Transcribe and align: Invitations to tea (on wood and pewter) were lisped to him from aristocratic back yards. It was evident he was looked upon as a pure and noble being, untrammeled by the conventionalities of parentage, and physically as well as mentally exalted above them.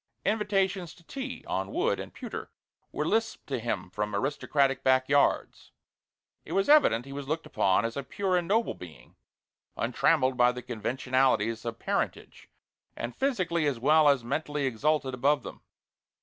Invitations 0.25 0.95
to 0.95 1.03
tea 1.03 1.45
(on 1.45 1.71
wood 1.71 1.99
and 1.99 2.11
pewter) 2.11 2.49
were 2.91 3.05
lisped 3.05 3.45
to 3.45 3.59
him 3.59 3.91
from 3.91 4.15
aristocratic 4.15 4.83
back 4.83 5.07
yards. 5.07 5.73
It 6.43 6.53
was 6.53 6.67
evident 6.67 7.05
he 7.05 7.13
was 7.13 7.27
looked 7.27 7.45
upon 7.45 7.85
as 7.85 7.95
a 7.95 8.01
pure 8.01 8.35
and 8.35 8.47
noble 8.47 8.73
being, 8.73 9.15
untrammeled 9.77 10.37
by 10.37 10.53
the 10.53 10.63
conventionalities 10.63 11.65
of 11.65 11.77
parentage, 11.77 12.49
and 12.95 13.15
physically 13.15 13.67
as 13.67 13.79
well 13.79 14.09
as 14.09 14.23
mentally 14.23 14.65
exalted 14.65 15.13
above 15.13 15.43
them. 15.43 15.61